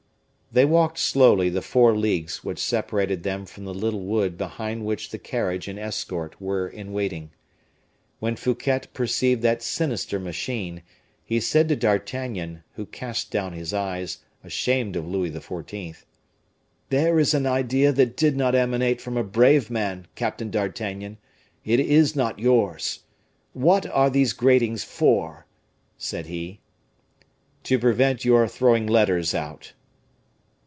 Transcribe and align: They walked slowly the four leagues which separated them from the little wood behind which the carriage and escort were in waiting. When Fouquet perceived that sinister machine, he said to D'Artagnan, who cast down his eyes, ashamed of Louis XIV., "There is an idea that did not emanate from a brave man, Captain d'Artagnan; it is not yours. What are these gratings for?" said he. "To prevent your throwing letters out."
They 0.53 0.65
walked 0.65 0.99
slowly 0.99 1.47
the 1.47 1.61
four 1.61 1.95
leagues 1.95 2.43
which 2.43 2.59
separated 2.59 3.23
them 3.23 3.45
from 3.45 3.63
the 3.63 3.73
little 3.73 4.01
wood 4.01 4.37
behind 4.37 4.83
which 4.83 5.09
the 5.11 5.17
carriage 5.17 5.69
and 5.69 5.79
escort 5.79 6.41
were 6.41 6.67
in 6.67 6.91
waiting. 6.91 7.31
When 8.19 8.35
Fouquet 8.35 8.81
perceived 8.93 9.43
that 9.43 9.63
sinister 9.63 10.19
machine, 10.19 10.83
he 11.23 11.39
said 11.39 11.69
to 11.69 11.77
D'Artagnan, 11.77 12.63
who 12.73 12.85
cast 12.85 13.31
down 13.31 13.53
his 13.53 13.73
eyes, 13.73 14.17
ashamed 14.43 14.97
of 14.97 15.07
Louis 15.07 15.31
XIV., 15.31 16.03
"There 16.89 17.17
is 17.17 17.33
an 17.33 17.45
idea 17.45 17.93
that 17.93 18.17
did 18.17 18.35
not 18.35 18.53
emanate 18.53 18.99
from 18.99 19.15
a 19.15 19.23
brave 19.23 19.69
man, 19.69 20.05
Captain 20.15 20.49
d'Artagnan; 20.51 21.17
it 21.63 21.79
is 21.79 22.13
not 22.13 22.39
yours. 22.39 23.03
What 23.53 23.85
are 23.89 24.09
these 24.09 24.33
gratings 24.33 24.83
for?" 24.83 25.45
said 25.97 26.25
he. 26.25 26.59
"To 27.63 27.79
prevent 27.79 28.25
your 28.25 28.49
throwing 28.49 28.85
letters 28.85 29.33
out." 29.33 29.71